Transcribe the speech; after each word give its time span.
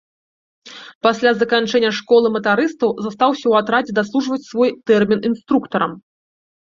Пасля 1.07 1.33
заканчэння 1.41 1.91
школы 1.99 2.27
матарыстаў 2.37 2.89
застаўся 3.09 3.41
ў 3.47 3.53
атрадзе 3.63 3.93
даслужваць 4.01 4.43
свой 4.49 4.69
тэрмін 4.93 5.19
інструктарам. 5.31 5.91